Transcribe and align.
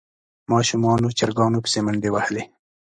ماشومانو 0.51 1.07
چرګانو 1.19 1.59
پسې 1.63 1.79
منډې 1.85 2.09
وهلې. 2.11 2.43